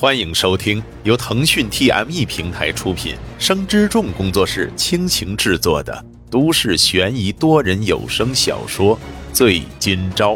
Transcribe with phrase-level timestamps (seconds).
[0.00, 8.96] 欢迎收听由腾讯 TME 平台出品、生之众工作室倾情制作的都市悬疑多人有声小说
[9.32, 10.34] 《醉今朝》，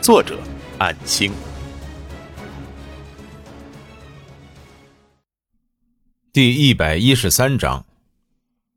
[0.00, 0.38] 作者：
[0.78, 1.30] 暗星。
[6.32, 7.84] 第一百一十三章，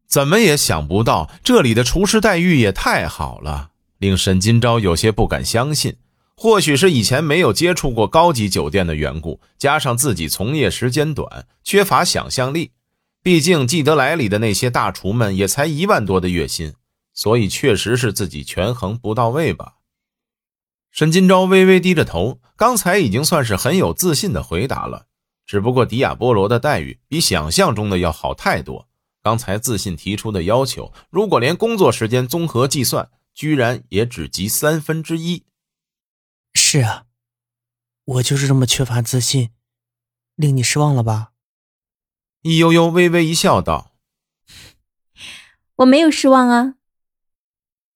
[0.06, 5.96] 怎么也想不到，这里的厨师待遇也太好了，令沈今朝有些不敢相信。
[6.42, 12.72] 或许是以前没有接触过高级酒店的缘故，加上自己从业时间短，缺乏想象力。
[13.22, 16.74] 毕竟记得来里的那些大厨们也才一万多的月薪，
[17.14, 19.74] 所以确实是自己权衡不到位吧。
[20.92, 25.08] 沈金钊微微低着头，刚才已经算是很有自信的回答了。
[25.46, 28.88] 只不过迪亚波罗的待遇比想象中的要好太多。
[29.22, 35.44] 刚才自信提出的要求，如果连工作时间综合计算，居然也只及三分之一。
[36.54, 37.06] 是啊，
[38.06, 39.52] 我就是这么缺乏自信，
[40.36, 41.32] 令你失望了吧？
[42.42, 43.96] 易悠悠微微一笑，道
[45.78, 46.76] ：“我没有失望啊。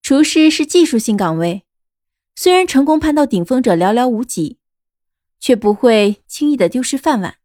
[0.01, 1.63] 厨师是技术性岗位，
[2.35, 4.57] 虽然成功攀到顶峰者寥寥无几，
[5.39, 7.37] 却不会轻易的丢失饭碗。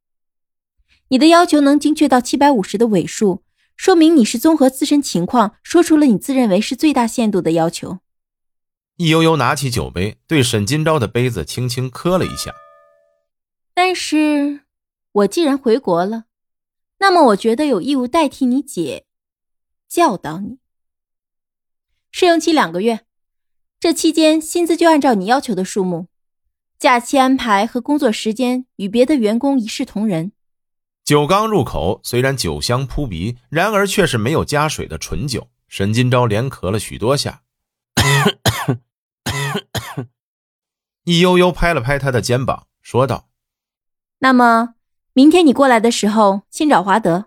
[1.09, 3.45] 你的要求能精确到七百五十的尾数，
[3.77, 8.01] 说明你是综合自身情况，说出了你自认为是最大限度的要求。”
[9.01, 12.53] 易悠悠拿起酒杯，对沈金钊的杯子轻轻磕了一下。
[13.73, 14.63] 但是，
[15.13, 16.25] 我既然回国了，
[16.99, 19.05] 那么我觉得有义务代替你姐，
[19.89, 20.59] 教导你。
[22.11, 23.03] 试用期两个月，
[23.79, 26.09] 这期间薪资就按照你要求的数目，
[26.77, 30.33] 假期安排和工作时间与别的员工一视同仁。
[31.05, 35.47] 酒刚入口，虽然酒香扑鼻，然而却是没有加水的纯酒。
[35.69, 37.43] 沈金钊连咳了许多下。
[41.05, 43.29] 易悠悠拍了拍他的肩膀，说道
[44.21, 44.75] ：“那么
[45.13, 47.27] 明天你过来的时候，先找华德，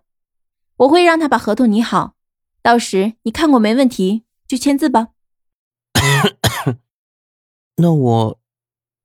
[0.77, 2.15] 我会让他把合同拟好，
[2.61, 5.09] 到时你看过没问题就签字吧。”
[7.77, 8.39] 那我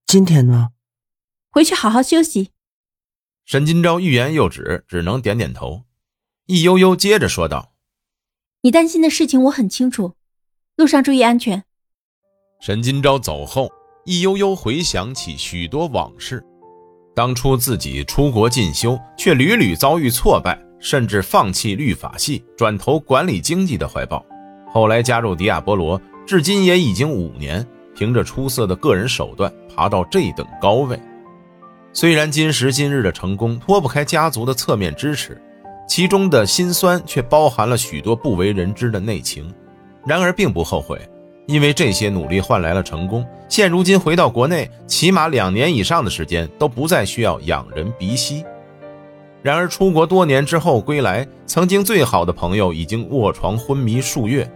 [0.06, 0.72] 今天呢？
[1.50, 2.50] 回去好好休息。
[3.44, 5.84] 沈金钊欲言又止，只能点点头。
[6.46, 7.74] 易悠悠接着说道
[8.62, 10.16] ：“你担心的事情我很清楚，
[10.76, 11.64] 路上注意安全。”
[12.60, 13.70] 沈金钊走后，
[14.04, 16.42] 易悠悠回想起许多往事。
[17.14, 24.24] 当初自己出国进修，却屡屡遭遇挫败，甚至放弃律法系，转投管理经济的怀抱。
[24.72, 30.98] 后来加入迪亚波罗，至今也已经五年，凭着出色的个人手段，爬到这等高位。
[31.92, 35.40] 虽然今时今日的成功脱不开家族的侧面支持，
[35.86, 39.54] 其中的辛酸却包含了许多不为人知的内情。
[40.04, 41.00] 然而，并不后悔。
[41.46, 48.44] 因为这些努力换来了成功，现如今回到国内，起码两年以上的时间都不再需要仰人鼻息。
[49.42, 54.50] 然而出国多年之后归来，曾经最好的朋友已经卧床昏迷数月。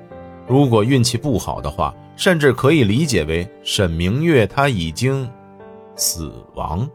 [0.48, 5.30] 如果运气不好的话，甚至可以理解为沈明月他已经
[5.94, 6.88] 死亡。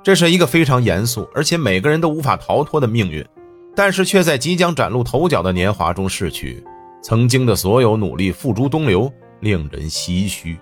[0.00, 3.26] 这是一个非常严肃，而且每个人都无法逃脱的命运，
[3.74, 6.64] 但是却在即将崭露头角的年华中逝去。
[7.00, 9.10] 曾经的所有努力付诸东流，
[9.40, 10.58] 令人唏嘘。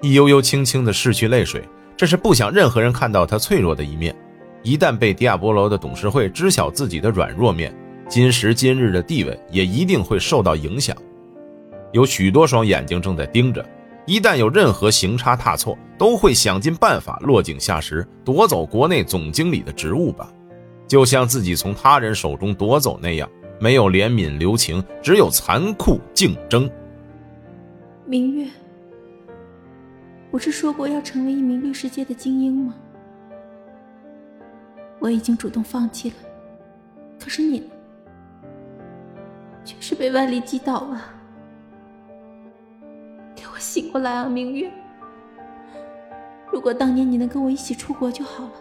[0.00, 1.62] 易悠悠轻轻地拭去泪水，
[1.96, 4.14] 这是不想任何人看到他脆弱的一面。
[4.62, 7.74] 一旦被迪亚波罗的董事会知晓自己的软弱面，
[8.08, 10.96] 今时今日的地位也一定会受到影响。
[11.92, 13.64] 有许多双眼睛正在盯着，
[14.06, 20.30] 一旦有任何行差踏错，都会想尽办法落井下石，夺走国内总经理的职务吧，
[20.86, 23.28] 就像自己从他人手中夺走那样。
[23.60, 26.70] 没有怜悯留情，只有残酷竞争。
[28.06, 28.48] 明月，
[30.30, 32.74] 不是说过要成为一名律师界的精英吗？
[35.00, 36.16] 我已经主动放弃了，
[37.20, 37.68] 可是你，
[39.64, 41.14] 却是被万里击倒啊！
[43.36, 44.70] 给我醒过来啊，明月！
[46.50, 48.52] 如果当年你能跟我一起出国就好了，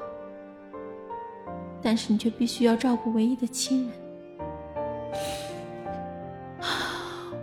[1.81, 4.06] 但是你却必须要照顾唯一的亲人。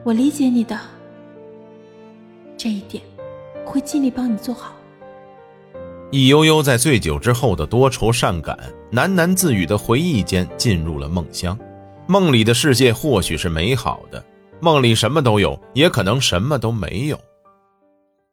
[0.04, 0.78] 我理解你的
[2.56, 3.02] 这一点，
[3.64, 4.76] 会尽力帮你做好。
[6.10, 8.58] 易悠悠在醉酒之后的多愁善感、
[8.92, 11.58] 喃喃自语的回忆间，进入了梦乡。
[12.06, 14.22] 梦里的世界或许是美好的，
[14.60, 17.18] 梦里什么都有，也可能什么都没有。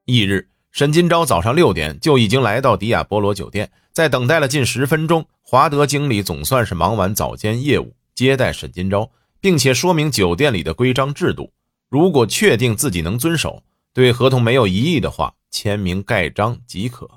[0.06, 9.10] 翌日，沈金钊早上六点就已经来到迪亚波罗酒店，在等待了近十分钟，华德经理总算是忙完早间业务，接待沈金钊，
[9.42, 11.52] 并且说明酒店里的规章制度。
[11.90, 13.62] 如果确定自己能遵守，
[13.94, 17.10] 对合同没有异议的话，签名盖章即可。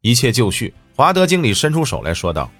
[0.00, 2.50] 一切就绪，华德经理伸出手来说道：“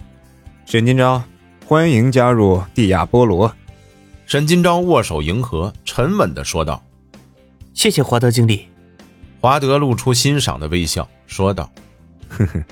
[0.67, 1.21] 沈金钊，
[1.65, 3.53] 欢迎加入蒂亚波罗。”
[4.27, 6.85] 沈金钊握手迎合，沉稳地说道
[7.75, 8.67] ：“谢谢华德经理。”
[9.41, 11.71] 华德露出欣赏的微笑，说道
[12.29, 12.65] ：“呵呵，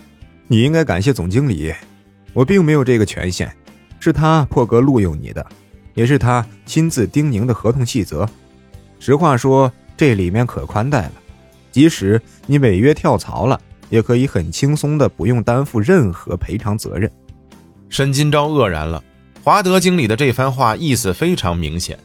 [0.49, 1.73] 你应该感谢总经理，
[2.33, 3.53] 我并没有这个权限，
[4.01, 5.47] 是他破格录用你的，
[5.95, 8.29] 也是他亲自叮咛的合同细则。
[8.99, 11.13] 实话说，这里面可宽待了，
[11.71, 13.61] 即使你违约跳槽了，
[13.91, 17.11] 也可以很轻松的不用担负任何赔偿责任。”
[17.89, 19.03] 沈金钊愕然了，
[19.43, 21.99] 华德经理的这番话意思非常明显，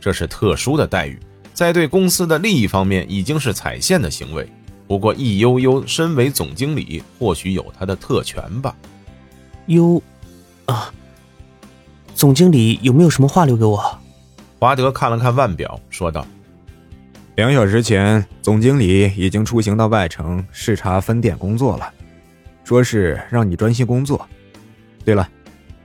[0.00, 1.18] 这是特殊的待遇。
[1.52, 4.48] 在对公司的利益方面已经是踩线的行为，
[4.86, 8.74] 不过易悠悠身为总经理，或许有他的特权吧。
[9.66, 10.02] 悠，
[10.66, 10.92] 啊，
[12.22, 13.98] 总经理有没有什么话留给我？
[14.60, 16.24] 华德看了看腕表，说道
[17.34, 21.92] ：“两小时前，总经理已经出行到外城视察分店工作了，
[22.62, 24.24] 说是让你专心工作。
[25.04, 25.28] 对了，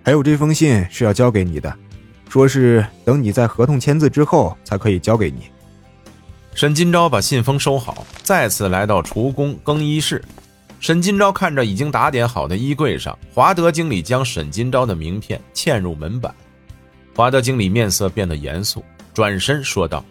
[0.04, 1.76] 还有这封信是要交给你的，
[2.30, 5.50] 说是等你在合同签字之后才可以交给你。”
[6.54, 10.24] 沈金钊把信封收好，再次来到厨工更衣室。
[10.80, 16.34] 沈金钊看着已经打点好的衣柜上，华德经理将沈金钊的名片嵌入门板。
[17.16, 18.84] 华德经理面色变得严肃，
[19.14, 20.06] 转身说道：“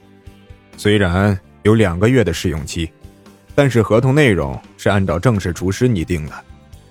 [0.76, 2.90] 虽然有两个月的试用期，
[3.54, 6.32] 但是合同内容是按照正式厨师拟定的，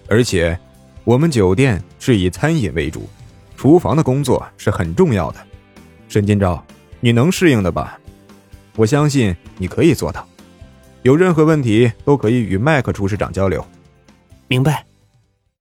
[0.08, 0.58] 而且
[1.04, 3.10] 我们酒店是以餐饮为主，
[3.58, 5.40] 厨房的工作是很重要的。
[6.08, 6.60] 沈金钊，
[7.02, 8.00] 你能适应的吧？”
[8.78, 10.28] 我相信你可以做到，
[11.06, 13.64] 有任何问题都可以与麦克厨师长交流。
[14.48, 14.88] 明白。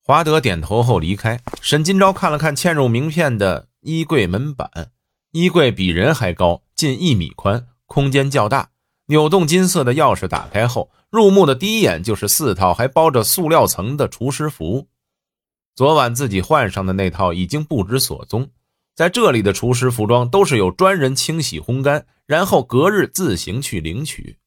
[0.01, 1.39] 华德点头后离开。
[1.61, 4.71] 沈金钊看了看嵌入名片的衣柜门板，
[5.33, 8.71] 衣柜比人还高，近一米宽，空间较大。
[9.09, 14.89] 扭动金色的钥匙打开后，入目的第一眼就是四套还包着塑料层的厨师服。
[15.77, 18.49] 昨晚自己换上的那套已经不知所踪。
[18.95, 24.39] 在这里的厨师服装都是有专人清洗烘干，然后隔日自行去领取。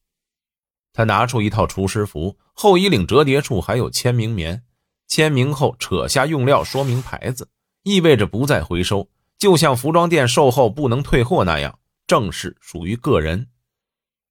[0.97, 4.63] 他拿出一套厨师服，后衣领折叠处还有签名棉，
[5.07, 7.47] 签名后扯下用料说明牌子，
[7.83, 9.07] 意味着不再回收，
[9.37, 11.77] 就像服装店售后不能退货那样，
[12.07, 13.45] 正式属于个人。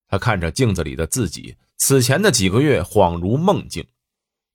[0.09, 3.87] 他看着镜子里的自己，此前的几个月恍如梦境，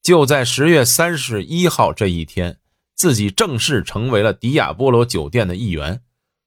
[0.03, 2.57] 就在十月三十一号这一天。
[2.93, 6.01] 自己正式成为了迪亚波罗酒店的一员，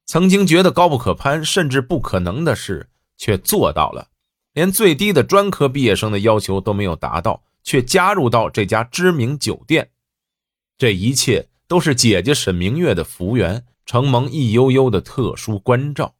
[0.04, 4.08] 曾经觉得高不可攀，甚至不可能的事，却做到了。
[4.54, 9.90] 连最低的专科毕业生的要求都没有达到，却加入到这家知名酒店。
[10.78, 16.14] 这一切都是姐姐沈明月的福缘，承蒙易悠悠的特殊关照。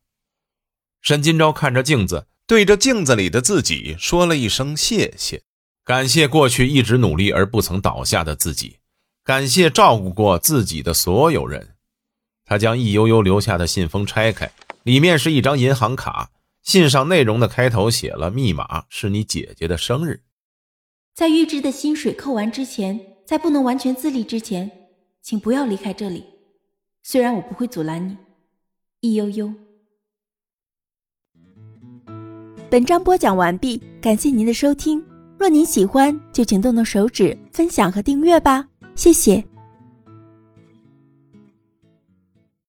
[1.00, 5.42] 沈金钊看着镜子，对着镜子里的自己说了一声谢谢，
[5.84, 8.78] 感谢过去一直努力而不曾倒下的自己。
[9.22, 11.75] 感谢照顾过自己的所有人。
[12.44, 14.50] 他将易悠悠留下的信封拆开，
[14.82, 16.31] 里面是一张银行卡，
[16.64, 20.22] 信上内容的开头写了密码，是你姐姐的生日。
[21.14, 24.88] 在预支的薪水扣完之前，在不能完全自立之前，
[25.22, 26.25] 请不要离开这里。
[27.02, 28.16] 虽然我不会阻拦你，
[29.00, 29.52] 易悠悠。
[32.70, 35.05] 本章播讲完毕，感谢您的收听。
[35.38, 38.67] 若您喜欢，就请动动手指分享和订阅吧。
[38.96, 39.44] 谢谢。